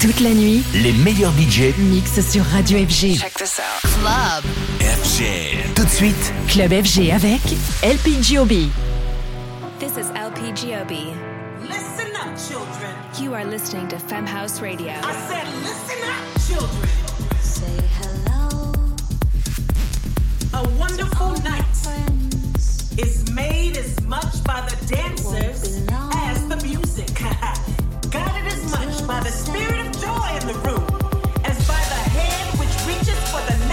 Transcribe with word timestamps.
Toute 0.00 0.20
la 0.20 0.30
nuit, 0.30 0.62
Les 0.74 0.92
meilleurs 0.92 1.32
budgets 1.32 1.74
mix 1.76 2.20
sur 2.20 2.44
Radio 2.44 2.78
FG. 2.78 3.18
Check 3.18 3.34
this 3.34 3.58
out. 3.58 3.90
Club. 4.00 4.44
FG. 4.80 5.74
Tout 5.74 5.84
de 5.84 5.88
suite, 5.90 6.32
Club 6.46 6.70
FG 6.70 7.10
avec 7.10 7.40
LPGOB. 7.82 8.70
This 9.80 9.96
is 9.96 10.08
LPGOB. 10.14 10.92
Listen 11.62 12.12
up, 12.14 12.36
children. 12.36 12.94
You 13.20 13.34
are 13.34 13.44
listening 13.44 13.88
to 13.88 13.96
Femhouse 13.96 14.60
Radio. 14.62 14.92
I 15.02 15.12
said, 15.28 15.46
listen 15.64 15.98
up, 16.04 16.22
children. 16.46 16.88
Say 17.42 17.66
hello, 18.00 18.72
A 20.54 20.62
wonderful 20.78 21.32
night 21.42 21.64
is 22.96 23.28
made 23.32 23.76
as 23.76 24.00
much 24.06 24.44
by 24.44 24.60
the 24.68 24.94
dancers 24.94 25.82
as 26.14 26.46
the 26.48 26.56
music. 26.64 27.20
As 28.10 28.44
much 28.44 28.47
by 29.08 29.20
the 29.20 29.30
spirit 29.30 29.80
of 29.80 29.90
joy 30.02 30.28
in 30.38 30.46
the 30.46 30.58
room 30.68 30.84
as 31.46 31.56
by 31.66 31.80
the 31.80 32.00
hand 32.12 32.58
which 32.60 32.68
reaches 32.86 33.18
for 33.30 33.40
the 33.50 33.67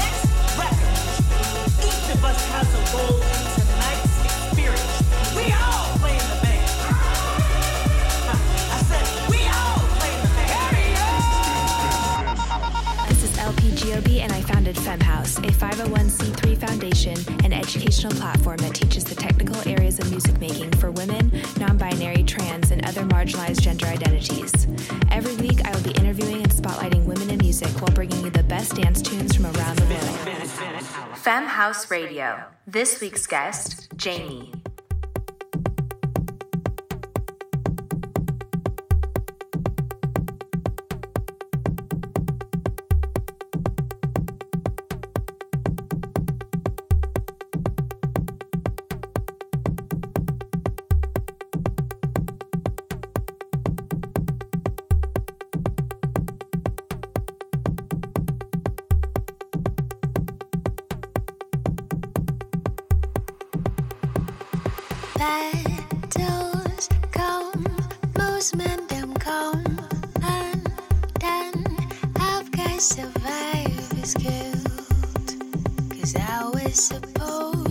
founded 14.65 14.83
Femme 14.83 14.99
House, 15.01 15.37
a 15.37 15.41
501c3 15.41 16.57
foundation 16.57 17.15
and 17.43 17.53
educational 17.53 18.11
platform 18.13 18.57
that 18.57 18.73
teaches 18.73 19.03
the 19.03 19.13
technical 19.13 19.55
areas 19.69 19.99
of 19.99 20.09
music 20.09 20.39
making 20.39 20.71
for 20.73 20.89
women, 20.89 21.31
non 21.59 21.77
binary, 21.77 22.23
trans, 22.23 22.71
and 22.71 22.83
other 22.85 23.03
marginalized 23.03 23.61
gender 23.61 23.85
identities. 23.85 24.65
Every 25.11 25.35
week, 25.35 25.63
I 25.65 25.71
will 25.71 25.83
be 25.83 25.91
interviewing 25.91 26.41
and 26.41 26.51
spotlighting 26.51 27.05
women 27.05 27.29
in 27.29 27.37
music 27.37 27.69
while 27.79 27.93
bringing 27.93 28.23
you 28.23 28.31
the 28.31 28.43
best 28.43 28.75
dance 28.75 29.03
tunes 29.03 29.35
from 29.35 29.45
around 29.45 29.77
the 29.77 29.85
world. 29.85 31.17
Femme 31.17 31.45
House 31.45 31.91
Radio. 31.91 32.43
This 32.65 32.99
week's 33.01 33.27
guest, 33.27 33.89
Jamie. 33.95 34.51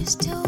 To 0.05 0.44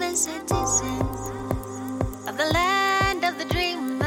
human 0.00 0.16
citizens 0.16 1.28
of 2.26 2.38
the 2.38 2.50
land 2.54 3.22
of 3.22 3.36
the 3.36 3.44
dreamers. 3.44 4.00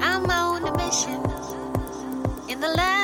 I'm 0.00 0.30
on 0.30 0.64
a 0.64 0.76
mission 0.78 1.20
in 2.48 2.60
the 2.60 2.68
land. 2.68 3.03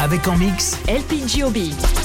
Avec 0.00 0.26
en 0.26 0.36
mix 0.36 0.76
LPGOB. 0.88 1.99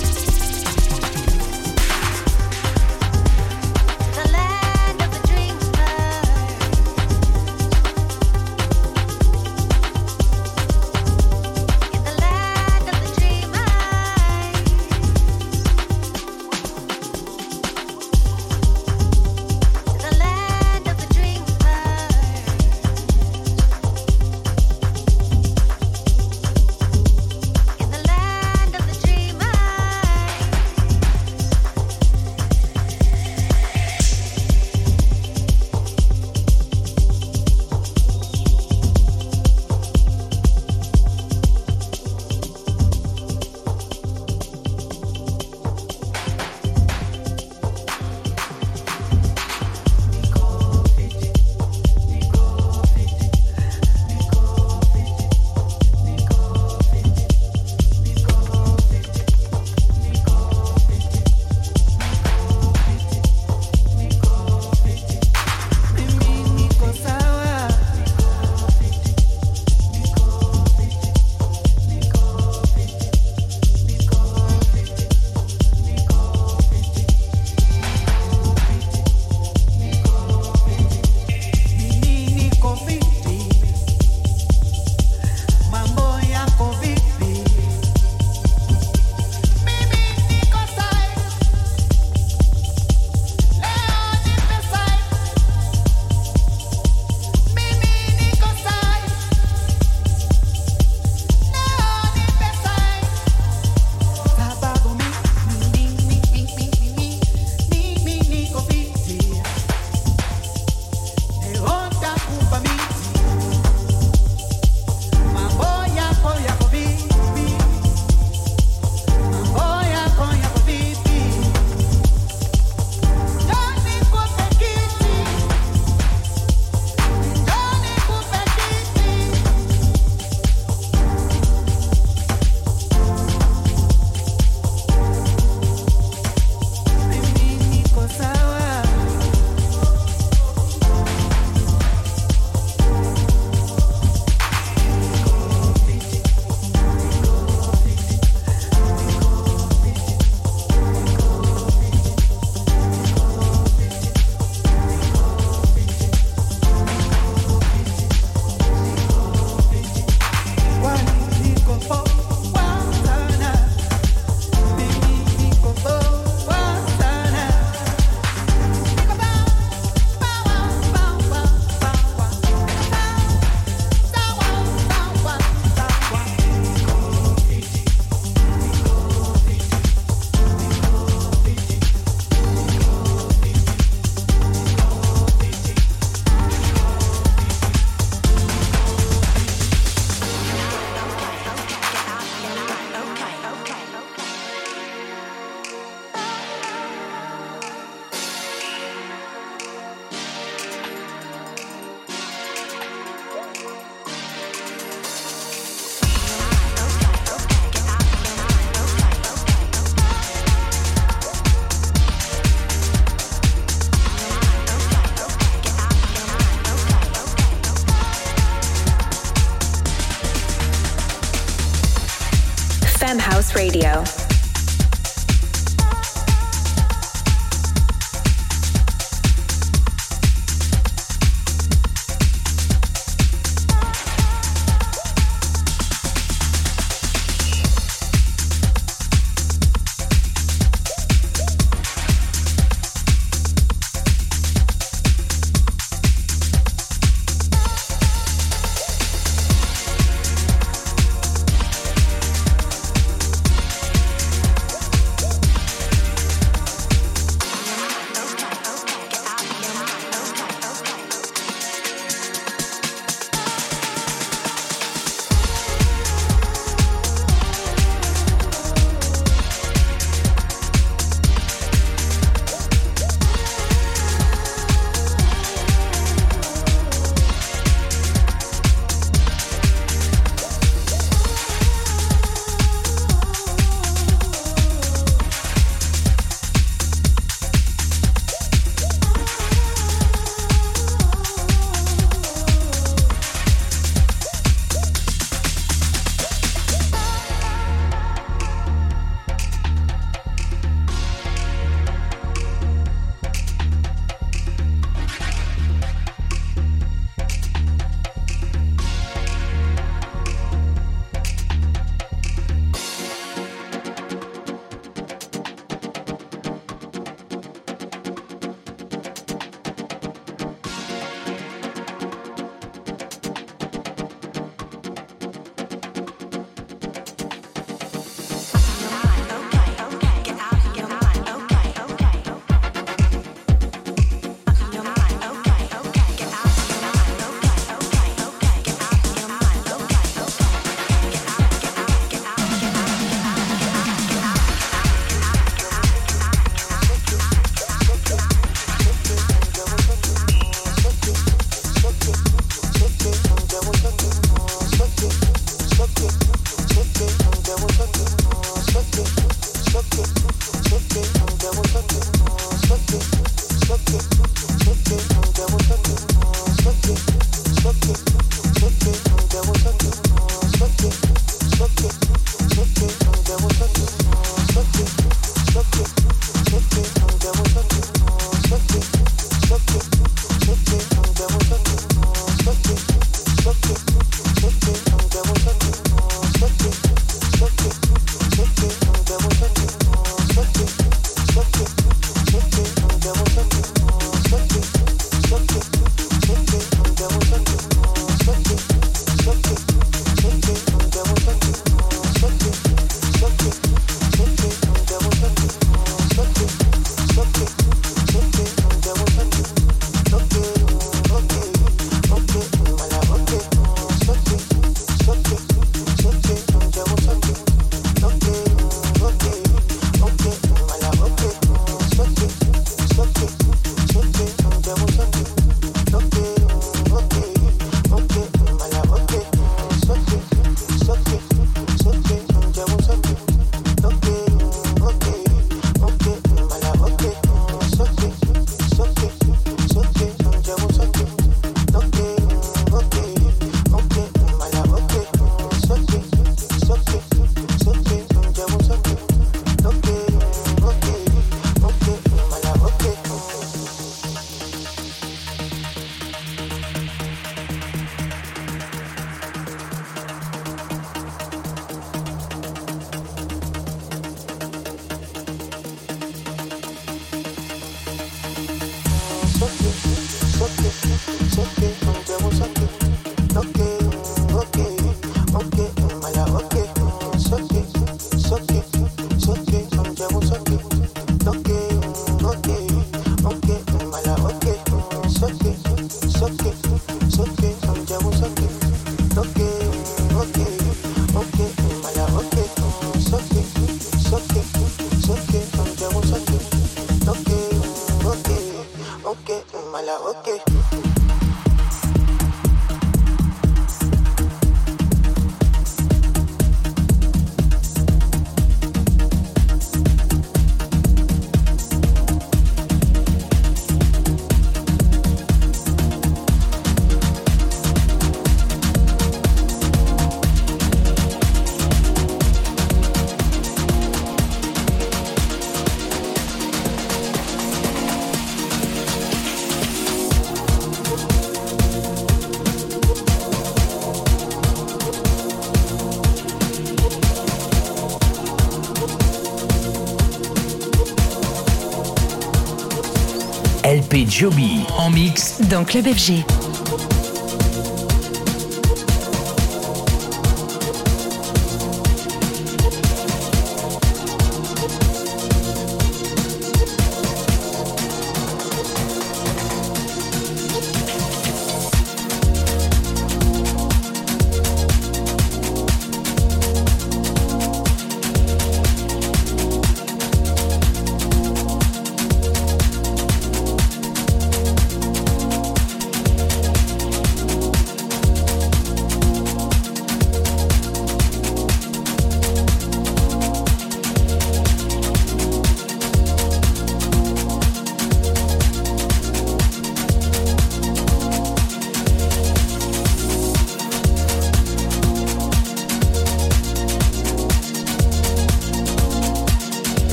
Joby 544.04 544.60
en 544.78 544.90
mix 544.90 545.40
Dans 545.50 545.64
Club 545.64 545.86
FG. 545.86 546.45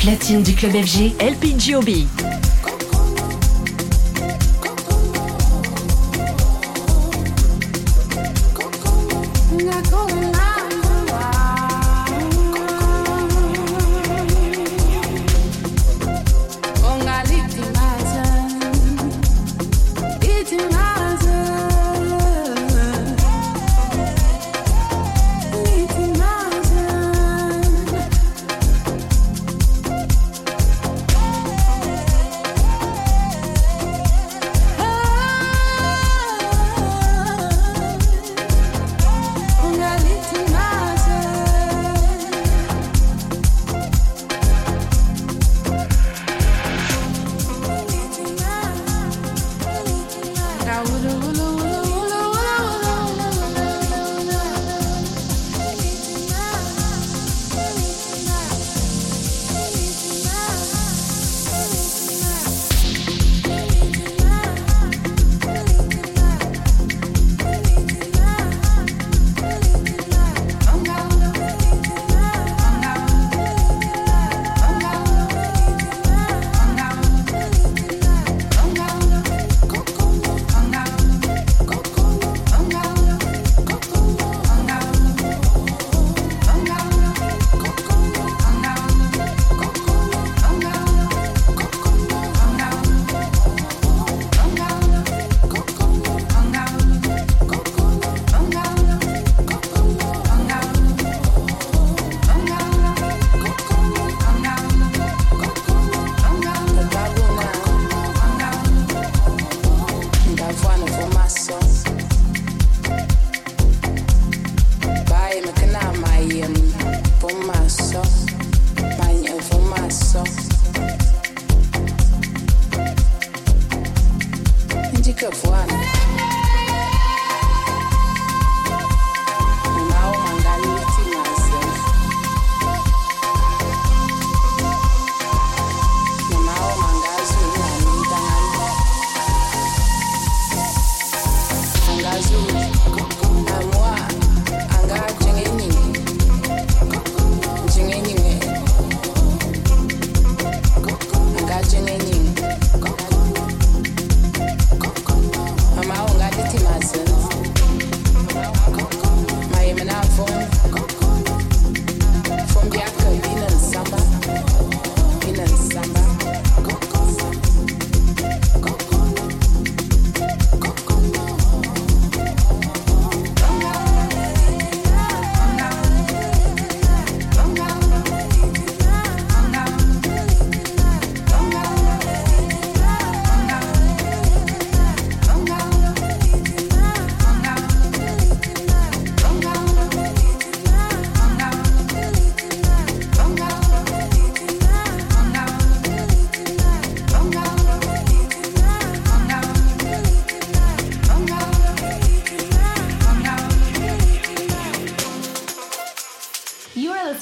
Platine 0.00 0.42
du 0.42 0.54
club 0.54 0.72
FG, 0.72 1.12
LPGOB. 1.20 2.29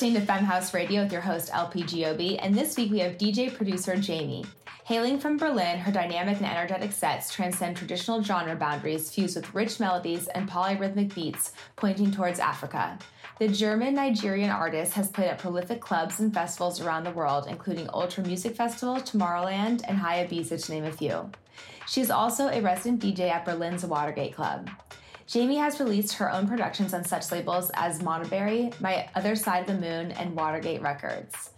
Listening 0.09 0.27
to 0.27 0.33
Femme 0.33 0.44
House 0.47 0.73
Radio 0.73 1.03
with 1.03 1.12
your 1.12 1.21
host 1.21 1.51
LP 1.53 1.83
Giobbi, 1.83 2.38
and 2.40 2.55
this 2.55 2.79
week 2.79 2.90
we 2.90 3.01
have 3.01 3.18
DJ 3.18 3.55
producer 3.55 3.94
Jamie. 3.94 4.42
Hailing 4.87 5.21
from 5.21 5.37
Berlin, 5.37 5.77
her 5.77 5.92
dynamic 5.92 6.38
and 6.38 6.47
energetic 6.47 6.92
sets 6.92 7.31
transcend 7.31 7.77
traditional 7.77 8.23
genre 8.23 8.57
boundaries 8.57 9.11
fused 9.11 9.37
with 9.37 9.55
rich 9.55 9.79
melodies 9.79 10.27
and 10.29 10.49
polyrhythmic 10.49 11.14
beats 11.14 11.53
pointing 11.77 12.11
towards 12.11 12.40
Africa. 12.40 12.99
The 13.38 13.49
German 13.49 13.97
Nigerian 13.97 14.49
artist 14.49 14.94
has 14.94 15.11
played 15.11 15.29
at 15.29 15.40
prolific 15.40 15.83
clubs 15.83 16.21
and 16.21 16.33
festivals 16.33 16.81
around 16.81 17.05
the 17.05 17.11
world, 17.11 17.47
including 17.47 17.90
Ultra 17.92 18.25
Music 18.25 18.57
Festival, 18.57 18.94
Tomorrowland, 18.94 19.83
and 19.87 19.99
Hï 19.99 20.27
Ibiza, 20.27 20.64
to 20.64 20.73
name 20.73 20.85
a 20.85 20.92
few. 20.92 21.31
She 21.87 22.01
is 22.01 22.11
also 22.11 22.49
a 22.49 22.62
resident 22.62 23.03
DJ 23.03 23.29
at 23.31 23.44
Berlin's 23.44 23.85
Watergate 23.85 24.35
Club. 24.35 24.71
Jamie 25.29 25.57
has 25.57 25.79
released 25.79 26.14
her 26.14 26.33
own 26.33 26.49
productions 26.49 26.95
on 26.95 27.05
such 27.05 27.31
labels 27.31 27.71
as 27.75 28.01
Monoberry, 28.01 28.73
My 28.81 29.11
Other 29.14 29.37
Side 29.37 29.61
of 29.61 29.67
the 29.67 29.75
Moon, 29.75 30.11
and 30.12 30.35
Watergate 30.35 30.81
Records. 30.81 31.51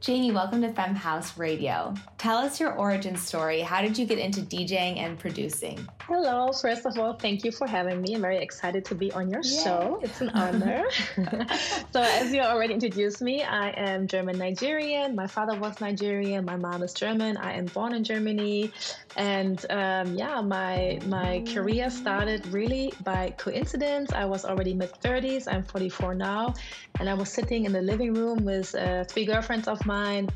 Jamie, 0.00 0.32
welcome 0.32 0.62
to 0.62 0.72
Femme 0.72 0.94
House 0.94 1.36
Radio. 1.36 1.92
Tell 2.16 2.38
us 2.38 2.58
your 2.58 2.72
origin 2.72 3.16
story. 3.16 3.60
How 3.60 3.82
did 3.82 3.98
you 3.98 4.06
get 4.06 4.18
into 4.18 4.40
DJing 4.40 4.96
and 4.96 5.18
producing? 5.18 5.86
Hello. 6.08 6.50
First 6.52 6.86
of 6.86 6.98
all, 6.98 7.12
thank 7.12 7.44
you 7.44 7.52
for 7.52 7.66
having 7.66 8.00
me. 8.00 8.14
I'm 8.14 8.22
very 8.22 8.38
excited 8.38 8.82
to 8.86 8.94
be 8.94 9.12
on 9.12 9.28
your 9.28 9.42
Yay. 9.42 9.62
show. 9.62 10.00
It's 10.02 10.22
an 10.22 10.30
honor. 10.34 10.84
so, 11.92 12.00
as 12.00 12.32
you 12.32 12.40
already 12.40 12.72
introduced 12.72 13.20
me, 13.20 13.42
I 13.42 13.74
am 13.76 14.06
German 14.06 14.38
Nigerian. 14.38 15.14
My 15.14 15.26
father 15.26 15.54
was 15.58 15.82
Nigerian. 15.82 16.46
My 16.46 16.56
mom 16.56 16.82
is 16.82 16.94
German. 16.94 17.36
I 17.36 17.52
am 17.58 17.66
born 17.66 17.92
in 17.92 18.04
Germany, 18.04 18.72
and 19.16 19.62
um, 19.68 20.14
yeah, 20.14 20.40
my 20.40 20.98
my 21.04 21.44
career 21.52 21.90
started 21.90 22.46
really 22.46 22.90
by 23.04 23.34
coincidence. 23.36 24.10
I 24.10 24.24
was 24.24 24.46
already 24.46 24.72
mid 24.72 24.92
30s. 25.04 25.46
I'm 25.46 25.62
44 25.62 26.14
now, 26.14 26.54
and 27.00 27.10
I 27.10 27.12
was 27.12 27.28
sitting 27.28 27.66
in 27.66 27.72
the 27.72 27.82
living 27.82 28.14
room 28.14 28.46
with 28.46 28.74
uh, 28.74 29.04
three 29.04 29.26
girlfriends 29.26 29.68
of 29.68 29.84
mine, 29.84 30.30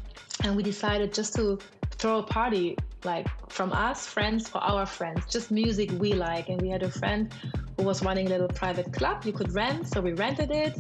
and 0.45 0.55
we 0.55 0.63
decided 0.63 1.15
just 1.15 1.35
to 1.37 1.59
throw 1.97 2.19
a 2.19 2.23
party 2.23 2.77
like 3.05 3.27
from 3.51 3.73
us 3.73 4.07
friends 4.07 4.49
for 4.49 4.59
our 4.59 4.87
friends. 4.87 5.27
Just 5.31 5.51
music 5.51 5.91
we 5.99 6.13
like. 6.13 6.49
And 6.49 6.61
we 6.61 6.69
had 6.69 6.83
a 6.83 6.91
friend 6.91 7.33
who 7.77 7.85
was 7.85 8.03
running 8.03 8.27
a 8.27 8.31
little 8.31 8.49
private 8.49 8.93
club. 8.93 9.25
You 9.25 9.33
could 9.33 9.53
rent 9.53 9.89
so 9.89 10.01
we 10.01 10.13
rented 10.13 10.51
it 10.51 10.75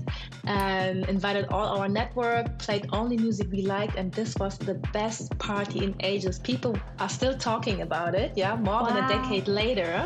and 0.46 1.08
invited 1.08 1.46
all 1.46 1.78
our 1.78 1.88
network 1.88 2.58
played 2.58 2.86
only 2.92 3.16
music 3.16 3.48
we 3.50 3.62
liked 3.62 3.96
and 3.96 4.12
this 4.12 4.36
was 4.36 4.58
the 4.58 4.74
best 4.92 5.36
party 5.38 5.84
in 5.84 5.94
ages. 6.00 6.38
People 6.38 6.76
are 6.98 7.08
still 7.08 7.36
talking 7.36 7.82
about 7.82 8.14
it 8.14 8.32
yeah 8.36 8.56
more 8.56 8.84
than 8.86 8.96
a 8.96 9.08
decade 9.08 9.48
later 9.48 10.04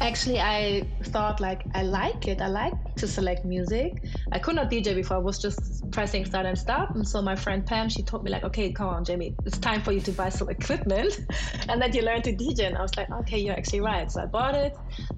actually 0.00 0.38
i 0.38 0.86
thought 1.04 1.40
like 1.40 1.62
i 1.74 1.82
like 1.82 2.28
it. 2.28 2.40
I 2.40 2.48
like 2.48 2.74
to 2.96 3.06
select 3.06 3.44
music. 3.44 4.04
I 4.32 4.38
could 4.38 4.54
not 4.56 4.70
dj 4.70 4.94
before. 4.94 5.16
I 5.16 5.20
was 5.20 5.38
just 5.38 5.90
pressing 5.90 6.24
start 6.24 6.46
and 6.46 6.58
stop. 6.58 6.94
And 6.94 7.06
so 7.06 7.22
my 7.22 7.36
friend 7.36 7.64
pam 7.64 7.88
she 7.88 8.02
told 8.02 8.24
me 8.24 8.30
like 8.30 8.44
okay 8.44 8.72
come 8.72 8.88
on 8.88 9.04
jamie. 9.04 9.34
It's 9.44 9.58
time 9.58 9.82
for 9.82 9.92
you 9.92 10.00
to 10.00 10.12
buy 10.12 10.28
some 10.28 10.48
equipment. 10.48 11.20
And 11.68 11.80
then 11.80 11.92
you 11.92 12.02
learn 12.02 12.22
to 12.22 12.32
dj 12.32 12.66
and 12.66 12.76
i 12.76 12.82
was 12.82 12.96
like 12.96 13.10
okay 13.10 13.38
you're 13.38 13.54
actually 13.54 13.80
right. 13.80 14.10
So 14.10 14.22
i 14.22 14.26
bought 14.26 14.54
it 14.54 14.76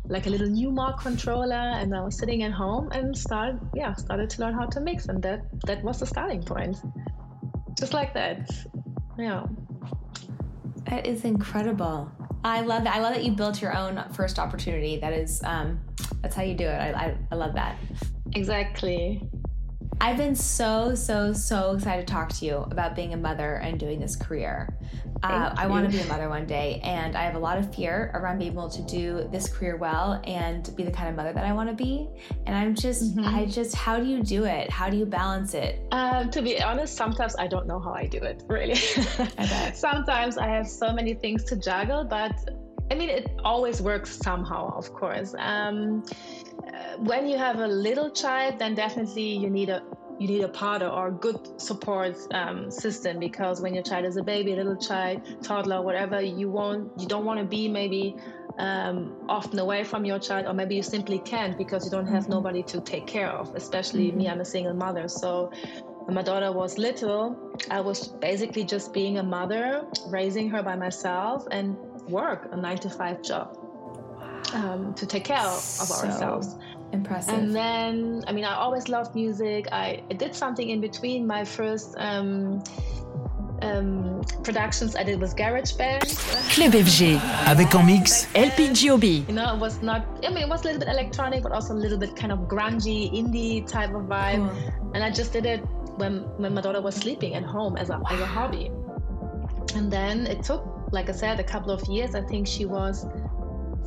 like 0.09 0.27
a 0.27 0.31
little 0.31 0.49
Numark 0.49 1.01
controller. 1.01 1.55
And 1.81 1.95
i 1.95 2.01
was 2.03 2.19
sitting 2.19 2.43
at 2.43 2.53
home 2.53 2.89
and 2.93 3.17
started 3.17 3.61
yeah 3.75 3.95
started 3.95 4.31
to 4.31 4.41
learn 4.43 4.55
how 4.55 4.67
to 4.67 4.81
mix. 4.81 5.07
And 5.07 5.23
that 5.23 5.41
that 5.67 5.83
was 5.83 6.01
the 6.01 6.07
starting 6.07 6.43
point. 6.43 6.77
Just 7.79 7.93
like 7.95 8.13
that. 8.15 8.49
Yeah. 9.19 9.47
That 10.87 11.07
is 11.07 11.25
incredible. 11.25 12.11
I 12.45 12.61
love 12.61 12.85
that. 12.85 12.95
I 12.95 13.01
love 13.01 13.15
that 13.15 13.25
you 13.25 13.33
built 13.33 13.61
your 13.61 13.77
own 13.77 14.03
first 14.13 14.39
opportunity. 14.39 14.99
That 14.99 15.13
is, 15.13 15.43
um, 15.45 15.81
that's 16.23 16.35
how 16.35 16.43
you 16.43 16.55
do 16.55 16.65
it. 16.67 16.77
I, 16.77 16.91
I, 16.91 17.17
I 17.33 17.35
love 17.35 17.55
that. 17.55 17.77
exactly 18.35 19.23
I've 20.01 20.17
been 20.17 20.35
so, 20.35 20.95
so, 20.95 21.33
so 21.33 21.73
excited 21.73 22.07
to 22.07 22.13
talk 22.13 22.29
to 22.35 22.45
you 22.45 22.57
about 22.71 22.95
being 22.95 23.15
a 23.15 23.17
mother 23.17 23.57
and 23.57 23.81
doing 23.81 23.99
this 23.99 24.15
career. 24.15 24.69
Uh, 25.25 25.53
I 25.57 25.67
want 25.67 25.91
to 25.91 25.91
be 25.91 26.01
a 26.01 26.07
mother 26.07 26.29
one 26.29 26.47
day, 26.47 26.81
and 26.85 27.17
I 27.17 27.25
have 27.25 27.35
a 27.35 27.39
lot 27.39 27.59
of 27.59 27.75
fear 27.75 28.13
around 28.15 28.39
being 28.39 28.53
able 28.53 28.69
to 28.69 28.83
do 28.83 29.29
this 29.33 29.49
career 29.49 29.77
well 29.77 30.23
and 30.25 30.75
be 30.77 30.85
the 30.85 30.93
kind 30.93 31.09
of 31.09 31.17
mother 31.17 31.33
that 31.33 31.45
I 31.45 31.53
want 31.53 31.69
to 31.69 31.75
be. 31.75 32.09
And 32.47 32.55
I'm 32.55 32.77
just, 32.77 33.17
Mhm. 33.17 33.27
I 33.27 33.45
just, 33.47 33.75
how 33.75 33.99
do 33.99 34.07
you 34.07 34.23
do 34.23 34.45
it? 34.45 34.71
How 34.71 34.89
do 34.89 34.97
you 34.97 35.05
balance 35.05 35.55
it? 35.55 35.85
Um, 35.91 36.31
to 36.31 36.43
be 36.43 36.63
honest, 36.63 36.95
sometimes 36.97 37.35
I 37.37 37.49
don't 37.49 37.67
know 37.67 37.81
how 37.81 37.93
I 37.93 38.07
do 38.07 38.19
it, 38.19 38.45
really. 38.47 38.79
I 39.37 39.73
sometimes 39.75 40.39
I 40.39 40.47
have 40.47 40.69
so 40.69 40.93
many 40.93 41.15
things 41.15 41.43
to 41.45 41.57
juggle, 41.57 42.05
but 42.05 42.33
I 42.91 42.95
mean, 42.95 43.11
it 43.11 43.31
always 43.45 43.83
works 43.83 44.17
somehow, 44.17 44.75
of 44.77 44.95
course. 44.95 45.35
Um, 45.39 46.05
uh, 46.67 46.97
when 46.99 47.27
you 47.27 47.37
have 47.37 47.61
a 47.61 47.67
little 47.67 48.11
child, 48.11 48.59
then 48.59 48.75
definitely 48.75 49.37
you 49.37 49.51
need 49.51 49.69
a 49.69 49.83
you 50.19 50.27
need 50.27 50.43
a 50.43 50.49
partner 50.49 50.89
or 50.89 51.09
a 51.09 51.13
good 51.13 51.61
support 51.61 52.17
um, 52.33 52.71
system 52.71 53.21
because 53.21 53.61
when 53.61 53.73
your 53.73 53.85
child 53.85 54.05
is 54.05 54.17
a 54.17 54.23
baby, 54.23 54.53
a 54.53 54.57
little 54.57 54.77
child, 54.77 55.23
toddler, 55.43 55.81
whatever, 55.81 56.21
you 56.21 56.51
won't, 56.51 56.91
you 56.99 57.07
don't 57.07 57.25
want 57.25 57.39
to 57.39 57.45
be 57.45 57.69
maybe 57.69 58.17
um, 58.59 59.15
often 59.29 59.61
away 59.61 59.85
from 59.85 60.05
your 60.05 60.19
child, 60.19 60.47
or 60.47 60.55
maybe 60.55 60.75
you 60.75 60.83
simply 60.83 61.21
can't 61.21 61.57
because 61.57 61.85
you 61.85 61.91
don't 61.93 62.09
have 62.09 62.29
nobody 62.29 62.65
to 62.65 62.81
take 62.81 63.07
care 63.07 63.31
of. 63.31 63.55
Especially 63.55 64.11
me, 64.11 64.29
I'm 64.29 64.41
a 64.41 64.45
single 64.45 64.75
mother, 64.75 65.07
so 65.07 65.53
when 66.05 66.17
my 66.17 66.23
daughter 66.23 66.51
was 66.51 66.79
little, 66.79 67.55
I 67.71 67.81
was 67.81 68.09
basically 68.09 68.65
just 68.65 68.93
being 68.93 69.19
a 69.19 69.23
mother, 69.23 69.87
raising 70.09 70.51
her 70.51 70.65
by 70.65 70.75
myself, 70.75 71.47
and 71.53 71.77
work 72.09 72.49
a 72.51 72.57
nine 72.57 72.79
to 72.79 72.91
five 72.91 73.23
job 73.23 73.68
um, 74.55 74.95
to 74.95 75.07
take 75.07 75.25
care 75.25 75.39
of 75.39 75.61
So 75.61 76.07
ourselves. 76.07 76.57
Impressive. 76.93 77.35
And 77.35 77.55
then, 77.55 78.25
I 78.27 78.33
mean, 78.33 78.45
I 78.45 78.55
always 78.55 78.89
loved 78.89 79.15
music. 79.15 79.69
I, 79.73 80.03
I 80.11 80.15
did 80.15 80.35
something 80.35 80.71
in 80.71 80.81
between. 80.81 81.27
My 81.27 81.45
first 81.45 81.95
um, 81.99 82.63
um, 83.63 84.23
productions 84.43 84.97
I 84.97 85.03
did 85.03 85.21
was 85.21 85.35
GarageBand. 85.35 86.01
Club 86.55 86.73
FG. 86.73 87.21
Avec 87.47 87.75
en 87.75 87.83
mix 87.85 88.27
LP 88.35 88.73
Giobbi. 88.73 89.29
You 89.29 89.35
know, 89.35 89.55
it 89.55 89.61
was 89.61 89.83
not, 89.83 90.07
I 90.25 90.31
mean, 90.31 90.45
it 90.45 90.49
was 90.49 90.63
a 90.63 90.65
little 90.65 90.81
bit 90.81 90.89
electronic, 90.89 91.43
but 91.43 91.53
also 91.53 91.75
a 91.75 91.81
little 91.81 91.99
bit 91.99 92.17
kind 92.17 92.33
of 92.33 92.41
grungy, 92.41 93.13
indie 93.13 93.67
type 93.67 93.91
of 93.95 94.03
vibe. 94.03 94.51
And 94.95 95.05
I 95.05 95.11
just 95.11 95.33
did 95.33 95.45
it 95.45 95.61
when, 95.97 96.21
when 96.39 96.55
my 96.55 96.61
daughter 96.63 96.81
was 96.81 96.95
sleeping 96.95 97.35
at 97.35 97.43
home 97.43 97.77
as 97.77 97.91
a, 97.91 98.01
as 98.11 98.21
a 98.21 98.27
hobby. 98.27 98.71
And 99.75 99.93
then 99.93 100.27
it 100.27 100.43
took, 100.43 100.65
like 100.91 101.11
I 101.11 101.13
said, 101.13 101.39
a 101.39 101.45
couple 101.45 101.71
of 101.71 101.87
years. 101.87 102.15
I 102.15 102.23
think 102.23 102.47
she 102.47 102.65
was 102.65 103.05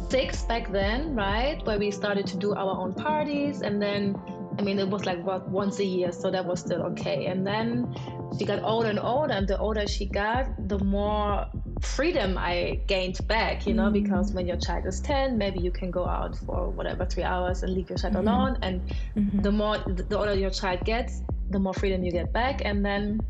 six 0.10 0.44
back 0.44 0.72
then, 0.72 1.16
right? 1.16 1.64
Where 1.66 1.80
we 1.80 1.92
started 1.92 2.28
to 2.28 2.38
do 2.38 2.54
our 2.54 2.80
own 2.80 2.94
parties. 2.94 3.62
And 3.62 3.82
then, 3.82 4.16
I 4.58 4.62
mean, 4.62 4.80
it 4.80 4.90
was 4.90 5.06
like 5.06 5.24
what, 5.24 5.48
once 5.50 5.80
a 5.80 5.86
year, 5.86 6.12
so 6.12 6.32
that 6.32 6.46
was 6.46 6.60
still 6.60 6.82
okay. 6.84 7.28
And 7.28 7.46
then 7.46 7.96
she 8.38 8.46
got 8.46 8.64
older 8.64 8.90
and 8.90 9.00
older. 9.00 9.34
And 9.34 9.48
the 9.48 9.58
older 9.58 9.88
she 9.88 10.06
got, 10.06 10.68
the 10.68 10.80
more 10.80 11.48
freedom 11.82 12.38
I 12.38 12.82
gained 12.88 13.26
back, 13.28 13.66
you 13.66 13.74
know, 13.74 13.90
mm. 13.90 13.94
because 13.94 14.34
when 14.34 14.48
your 14.48 14.58
child 14.58 14.86
is 14.86 15.00
10, 15.02 15.38
maybe 15.38 15.60
you 15.60 15.72
can 15.72 15.92
go 15.92 16.06
out 16.06 16.38
for 16.38 16.70
whatever, 16.70 17.06
three 17.06 17.24
hours 17.24 17.64
and 17.64 17.74
leave 17.74 17.90
your 17.90 17.98
child 17.98 18.16
mm-hmm. 18.16 18.28
alone. 18.28 18.58
And 18.62 18.82
mm-hmm. 19.16 19.42
the 19.42 19.52
more, 19.52 19.78
the 19.80 20.18
older 20.18 20.34
your 20.34 20.52
child 20.52 20.84
gets, 20.86 21.22
the 21.50 21.60
more 21.60 21.74
freedom 21.74 22.04
you 22.04 22.12
get 22.12 22.32
back. 22.32 22.62
And 22.66 22.86
then, 22.86 23.22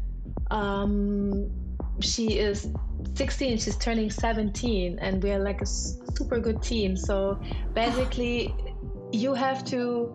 um, 0.50 1.50
she 2.00 2.40
is 2.40 2.70
16 3.16 3.58
she's 3.58 3.78
turning 3.78 4.10
17 4.10 5.00
and 5.00 5.24
we're 5.24 5.40
like 5.40 5.62
a 5.62 5.66
super 5.66 6.40
good 6.40 6.62
team 6.62 6.96
so 6.96 7.40
basically 7.74 8.54
you 9.12 9.34
have 9.34 9.64
to 9.66 10.14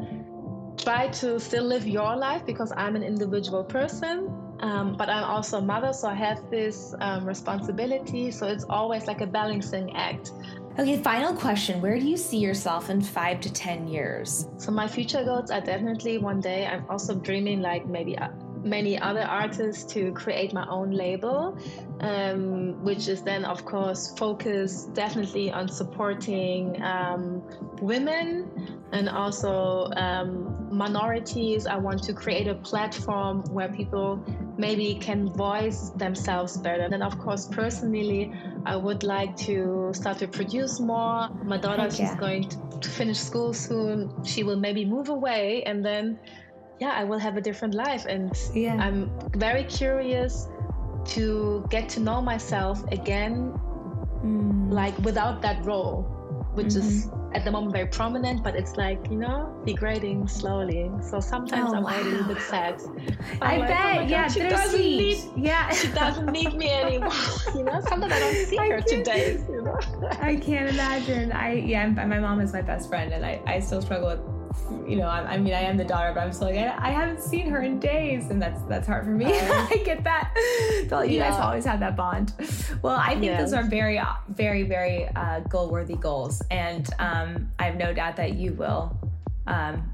try 0.77 1.09
to 1.09 1.39
still 1.39 1.65
live 1.65 1.87
your 1.87 2.17
life 2.17 2.45
because 2.47 2.73
i'm 2.77 2.97
an 2.97 3.03
individual 3.03 3.65
person 3.65 4.31
um, 4.61 4.95
but 4.97 5.09
i'm 5.09 5.25
also 5.25 5.59
a 5.59 5.63
mother 5.63 5.93
so 5.93 6.09
i 6.09 6.15
have 6.15 6.51
this 6.51 6.95
um, 7.01 7.25
responsibility 7.27 8.31
so 8.31 8.47
it's 8.47 8.65
always 8.65 9.07
like 9.07 9.21
a 9.21 9.27
balancing 9.27 9.95
act 9.97 10.33
okay, 10.79 11.03
final 11.03 11.35
question. 11.35 11.81
Where 11.81 11.99
do 11.99 12.07
you 12.07 12.17
see 12.17 12.39
yourself 12.39 12.91
in 12.91 13.01
five 13.01 13.41
to 13.41 13.53
10 13.53 13.89
years? 13.89 14.49
So 14.59 14.71
my 14.71 14.87
future 14.87 15.25
goals 15.25 15.51
are 15.51 15.61
definitely 15.61 16.19
one 16.19 16.41
day. 16.41 16.67
I'm 16.67 16.85
also 16.91 17.15
dreaming, 17.15 17.63
like 17.63 17.87
maybe 17.87 18.19
uh, 18.19 18.29
many 18.67 18.99
other 18.99 19.23
artists, 19.23 19.85
to 19.95 20.13
create 20.13 20.53
my 20.53 20.67
own 20.69 20.91
label, 20.91 21.57
um, 22.01 22.83
which 22.85 23.09
is 23.09 23.23
then, 23.23 23.45
of 23.45 23.65
course, 23.65 24.13
focused 24.19 24.93
definitely 24.95 25.51
on 25.51 25.69
supporting 25.69 26.83
um, 26.83 27.43
women 27.81 28.51
and 28.93 29.09
also 29.09 29.91
um, 29.97 30.69
minorities. 30.71 31.67
I 31.67 31.77
want 31.77 32.03
to 32.05 32.13
create 32.13 32.49
a 32.49 32.55
platform 32.55 33.43
where 33.51 33.69
people 33.69 34.23
maybe 34.59 34.95
can 34.95 35.33
voice 35.33 35.91
themselves 35.91 36.57
better. 36.57 36.89
And 36.91 37.03
of 37.03 37.19
course, 37.19 37.47
personally, 37.47 38.33
I 38.65 38.77
would 38.77 39.03
like 39.03 39.37
to 39.39 39.91
start 39.93 40.19
to 40.19 40.29
produce 40.29 40.81
more. 40.81 41.29
My 41.45 41.59
daughter, 41.59 41.83
Heck 41.83 41.91
she's 41.91 42.01
yeah. 42.01 42.17
going 42.17 42.49
to, 42.49 42.57
to 42.81 42.89
finish 42.89 43.19
school 43.19 43.53
soon. 43.53 44.13
She 44.25 44.43
will 44.43 44.57
maybe 44.59 44.85
move 44.85 45.09
away 45.09 45.63
and 45.65 45.85
then, 45.85 46.19
yeah, 46.81 46.93
I 46.97 47.05
will 47.05 47.19
have 47.19 47.37
a 47.37 47.41
different 47.41 47.75
life. 47.75 48.05
And 48.07 48.33
Yeah. 48.55 48.77
I'm 48.77 49.11
very 49.37 49.65
curious 49.65 50.49
to 51.17 51.65
get 51.71 51.89
to 51.91 52.01
know 52.01 52.21
myself 52.21 52.85
again, 52.93 53.53
Mm. 54.25 54.73
like 54.73 54.97
without 55.01 55.41
that 55.43 55.65
role, 55.65 56.03
which 56.55 56.75
is 56.75 57.07
Mm-hmm. 57.07 57.37
at 57.37 57.45
the 57.45 57.51
moment 57.51 57.73
very 57.73 57.87
prominent, 57.87 58.43
but 58.43 58.57
it's 58.57 58.77
like, 58.77 58.99
you 59.11 59.19
know, 59.19 59.53
degrading 59.67 60.27
slowly. 60.27 60.91
So 61.03 61.21
sometimes 61.21 61.71
Oh, 61.73 61.77
I'm 61.77 61.85
already 61.85 62.09
a 62.09 62.13
little 62.13 62.35
bit 62.35 62.43
sad. 62.43 62.81
I 63.43 63.59
like, 63.59 63.69
bet. 63.69 63.79
oh 63.85 63.95
God, 64.01 64.11
yeah, 64.11 64.27
she 64.29 64.41
doesn't 64.41 64.81
need 64.81 65.19
yeah. 65.37 65.69
she 65.79 65.89
doesn't 65.93 66.31
need 66.33 66.55
me 66.55 66.71
anymore. 66.73 67.13
You 67.57 67.63
know, 67.65 67.79
sometimes 67.89 68.13
I 68.13 68.21
don't 68.21 68.41
see 68.51 68.59
I 68.59 68.69
her 68.73 68.81
today. 68.81 69.39
You 69.49 69.63
know, 69.63 69.79
I 70.31 70.37
can't 70.37 70.69
imagine. 70.71 71.31
I 71.33 71.53
yeah, 71.73 71.87
my 71.87 72.19
mom 72.19 72.41
is 72.41 72.53
my 72.53 72.63
best 72.63 72.89
friend, 72.89 73.13
and 73.13 73.25
I, 73.25 73.41
I 73.47 73.61
still 73.61 73.83
struggle 73.83 74.09
with. 74.13 74.36
You 74.87 74.97
know, 74.97 75.07
I, 75.07 75.35
I 75.35 75.39
mean, 75.39 75.55
I 75.55 75.61
am 75.61 75.77
the 75.77 75.85
daughter, 75.85 76.13
but 76.13 76.21
I'm 76.21 76.33
still 76.33 76.49
like 76.49 76.57
I, 76.59 76.89
I 76.89 76.91
haven't 76.91 77.23
seen 77.23 77.49
her 77.51 77.63
in 77.63 77.79
days, 77.79 78.31
and 78.31 78.43
that's 78.43 78.61
that's 78.63 78.87
hard 78.87 79.05
for 79.05 79.11
me. 79.11 79.27
I 79.33 79.83
get 79.85 80.03
that. 80.05 80.35
So 80.89 81.03
you 81.03 81.21
guys 81.21 81.39
always 81.41 81.65
have 81.65 81.81
that 81.81 81.97
bond. 81.97 82.33
Well, 82.83 82.97
I 82.97 83.19
think 83.19 83.39
those 83.39 83.53
are 83.53 83.63
very, 83.65 83.99
uh, 83.99 84.15
very, 84.29 84.65
very 84.65 85.09
uh, 85.15 85.41
goal-worthy 85.41 85.97
goals, 85.97 86.43
and 86.51 86.89
um, 86.99 87.51
I 87.59 87.65
have 87.65 87.77
no 87.77 87.93
doubt 87.93 88.17
that 88.17 88.35
you 88.35 88.53
will. 88.53 88.97
Um, 89.47 89.93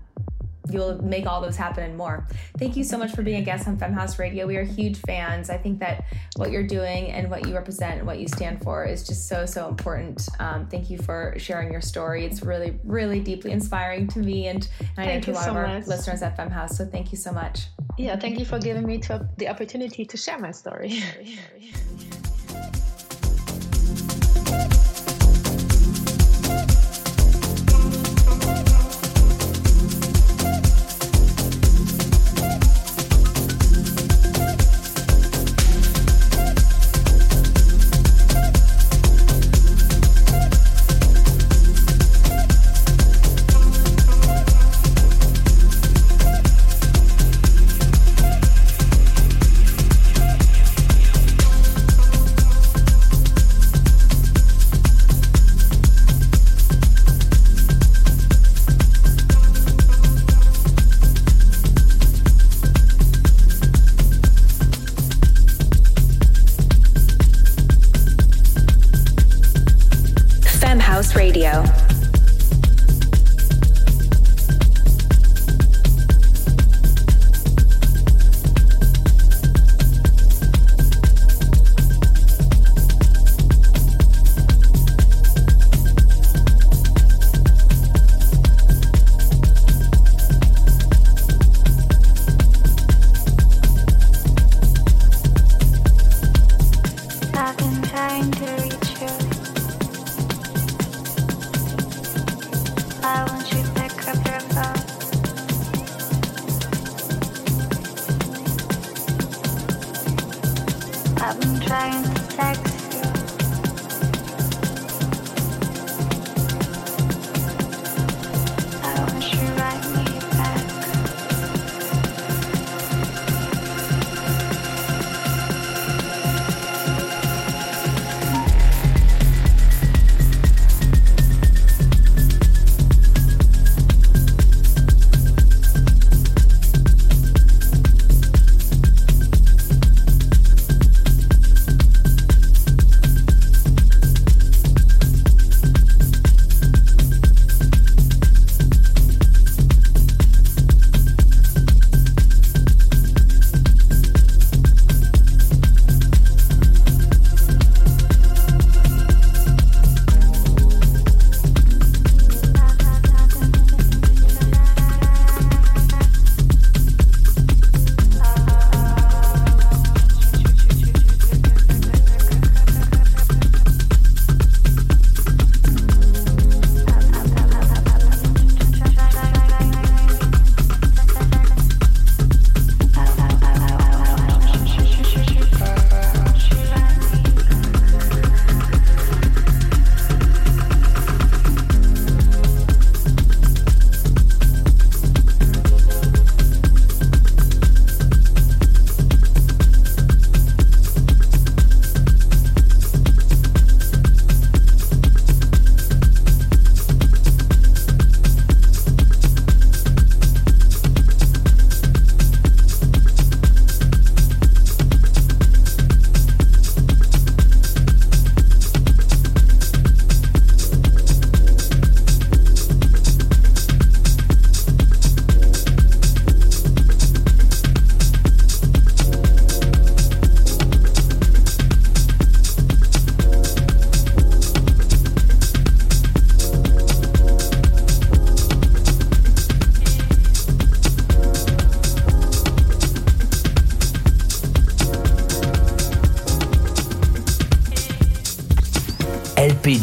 you'll 0.72 1.02
make 1.02 1.26
all 1.26 1.40
those 1.40 1.56
happen 1.56 1.84
and 1.84 1.96
more. 1.96 2.26
Thank 2.58 2.76
you 2.76 2.84
so 2.84 2.98
much 2.98 3.12
for 3.12 3.22
being 3.22 3.40
a 3.40 3.44
guest 3.44 3.68
on 3.68 3.76
Femme 3.76 3.92
House 3.92 4.18
Radio. 4.18 4.46
We 4.46 4.56
are 4.56 4.64
huge 4.64 4.98
fans. 5.00 5.50
I 5.50 5.58
think 5.58 5.78
that 5.80 6.04
what 6.36 6.50
you're 6.50 6.66
doing 6.66 7.10
and 7.10 7.30
what 7.30 7.46
you 7.46 7.54
represent 7.54 7.98
and 7.98 8.06
what 8.06 8.18
you 8.18 8.28
stand 8.28 8.62
for 8.62 8.84
is 8.84 9.06
just 9.06 9.28
so 9.28 9.46
so 9.46 9.68
important. 9.68 10.28
Um, 10.38 10.66
thank 10.68 10.90
you 10.90 10.98
for 10.98 11.34
sharing 11.38 11.72
your 11.72 11.80
story. 11.80 12.24
It's 12.24 12.42
really 12.42 12.78
really 12.84 13.20
deeply 13.20 13.52
inspiring 13.52 14.06
to 14.08 14.18
me 14.20 14.48
and 14.48 14.68
I 14.96 15.06
know 15.06 15.20
to 15.20 15.32
a 15.32 15.34
lot 15.34 15.44
so 15.44 15.50
of 15.50 15.56
our 15.56 15.66
much. 15.66 15.86
listeners 15.86 16.22
at 16.22 16.36
Femme 16.36 16.50
House. 16.50 16.76
So 16.76 16.84
thank 16.84 17.12
you 17.12 17.18
so 17.18 17.32
much. 17.32 17.66
Yeah, 17.98 18.16
thank 18.16 18.38
you 18.38 18.44
for 18.44 18.58
giving 18.58 18.86
me 18.86 18.98
to, 18.98 19.28
the 19.36 19.48
opportunity 19.48 20.04
to 20.04 20.16
share 20.16 20.38
my 20.38 20.50
story. 20.50 21.02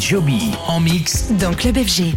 Joby 0.09 0.41
en 0.67 0.79
mix 0.79 1.27
Dans 1.39 1.53
Club 1.53 1.77
FG. 1.77 2.15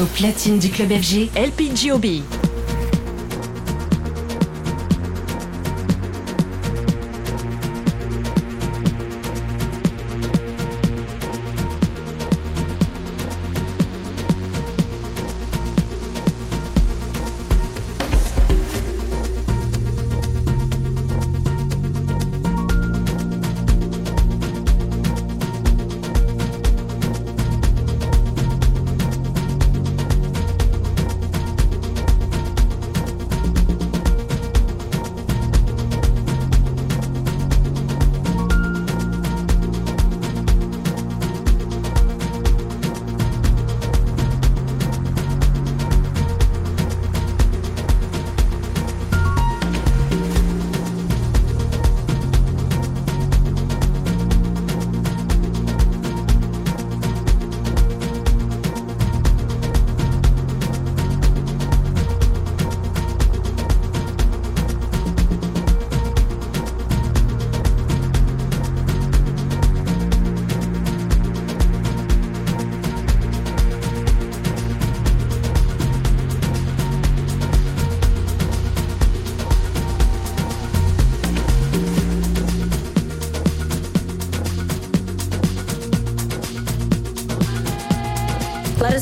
Au 0.00 0.04
platine 0.04 0.60
du 0.60 0.70
club 0.70 0.92
FG, 0.92 1.28
LPGOB. 1.34 2.37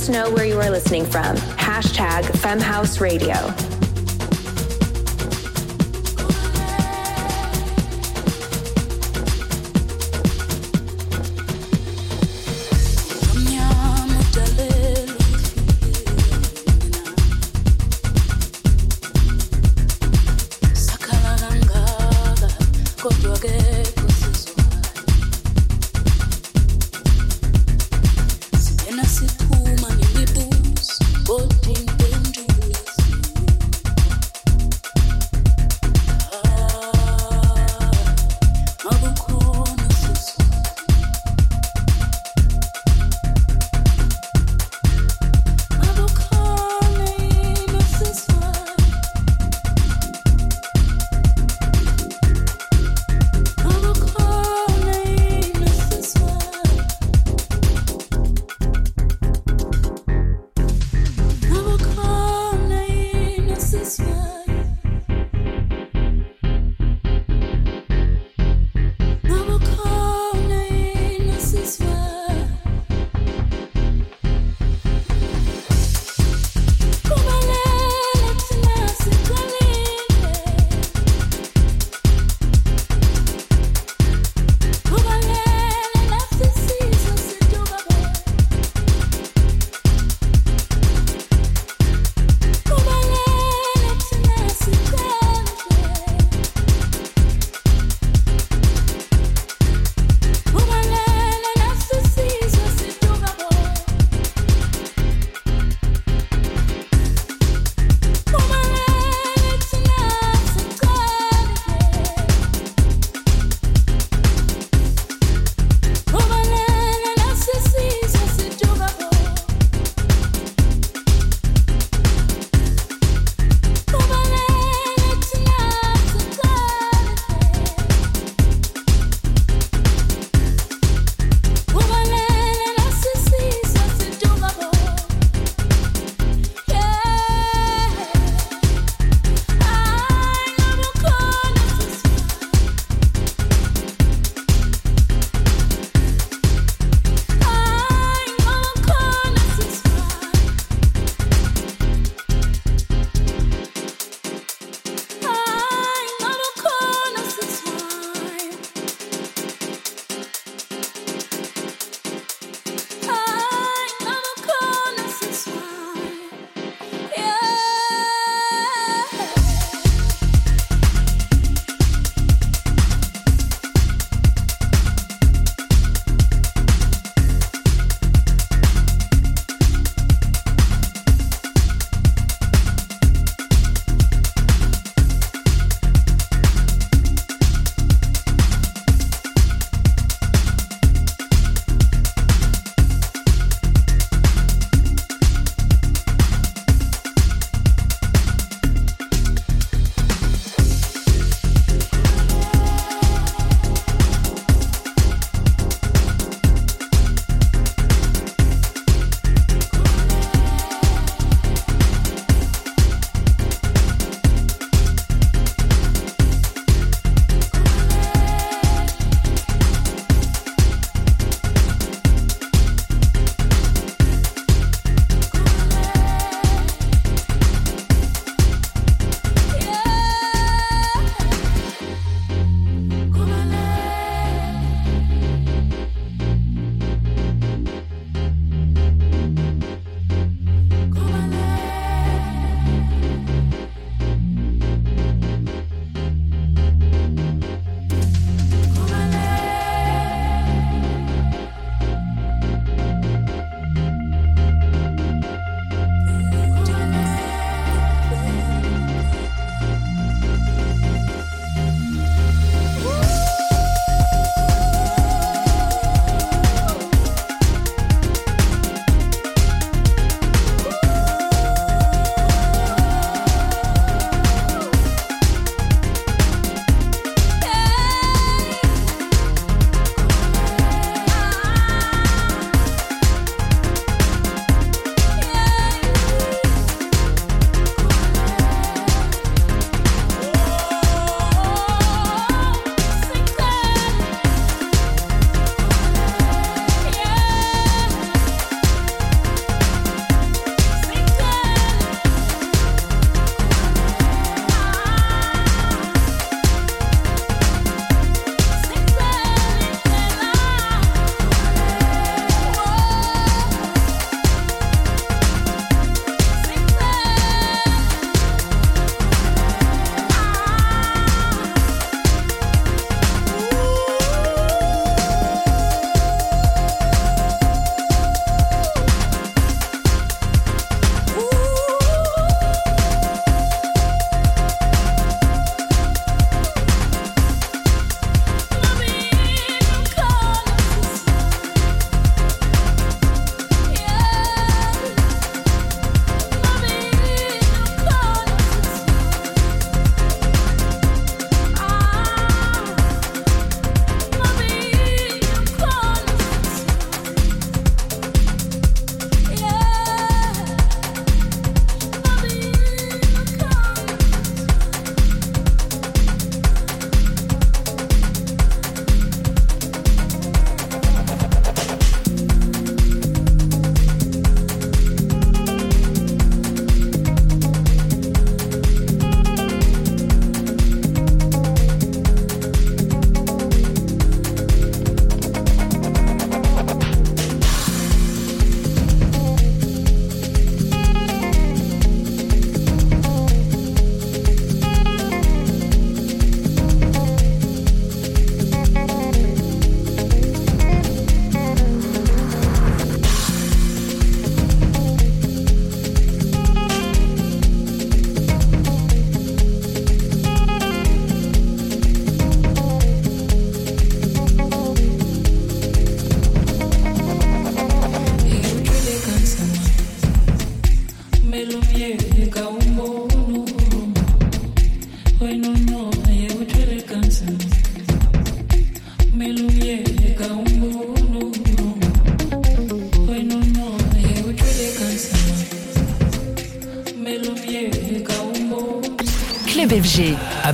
Know 0.08 0.30
where 0.30 0.46
you 0.46 0.60
are 0.60 0.70
listening 0.70 1.04
from. 1.04 1.36
Hashtag 1.56 2.24
Femme 2.38 2.60
House 2.60 3.00
Radio. 3.00 3.52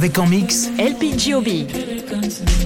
Avec 0.03 0.19
en 0.19 0.27
mix 0.27 0.69
LPGOB. 0.81 2.62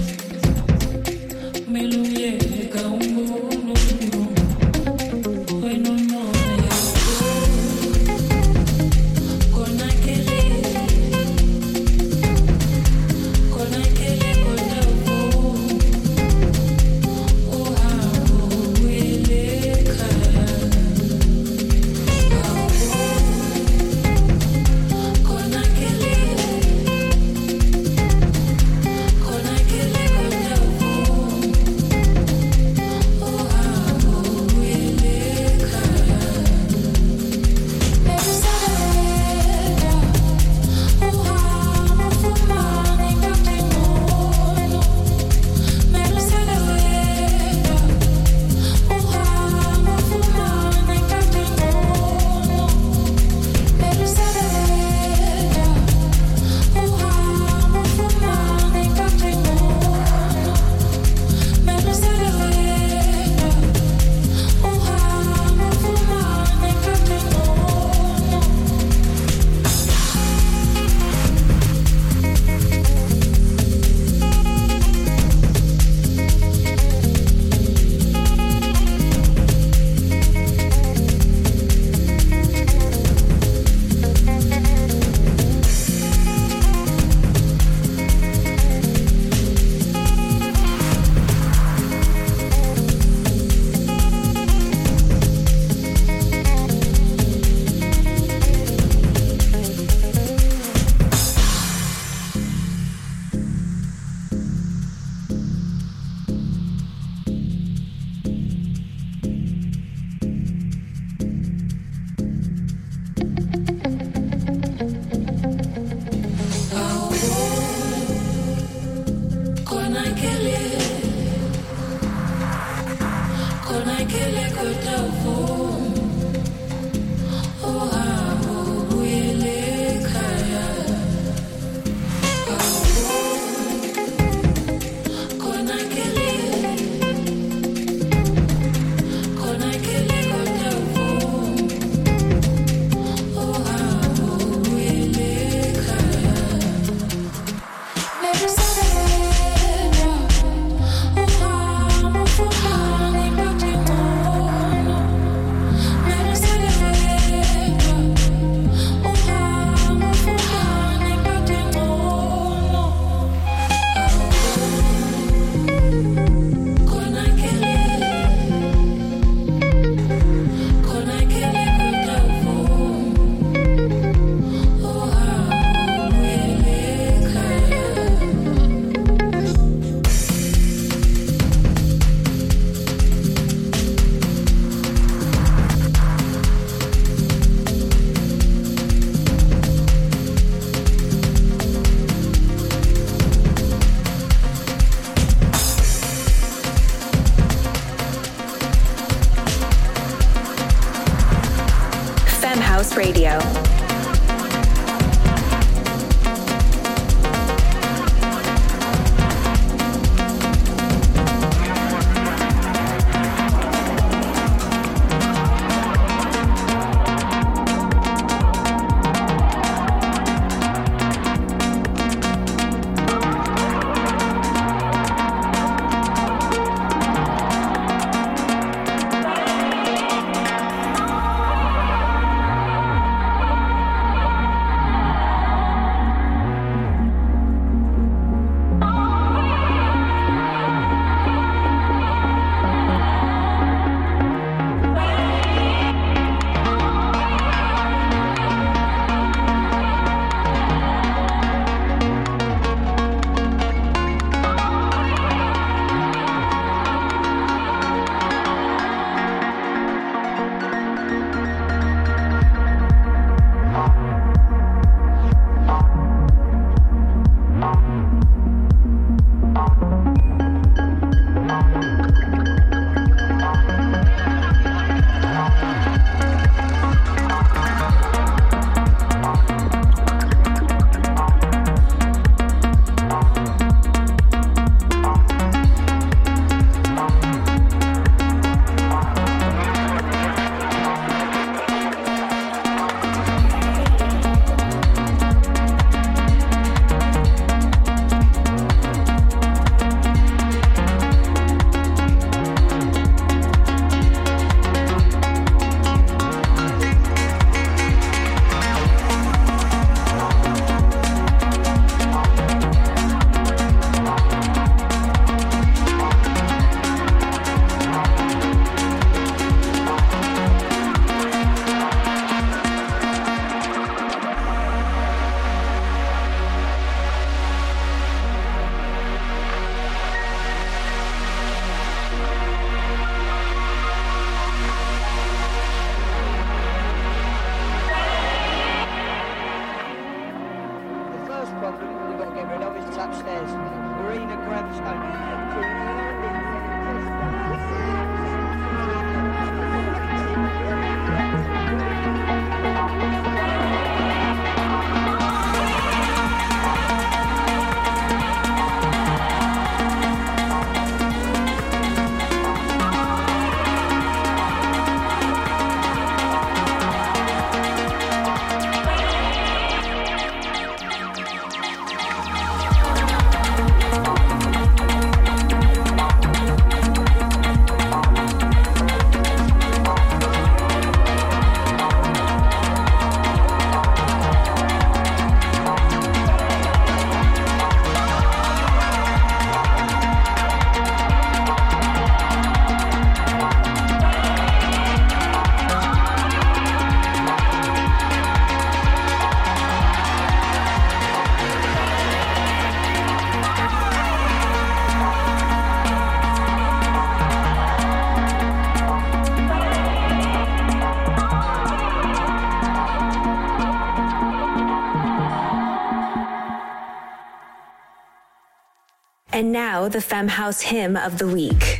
The 419.97 420.01
Femme 420.01 420.27
House 420.27 420.61
hymn 420.61 420.95
of 420.95 421.17
the 421.17 421.27
week. 421.27 421.76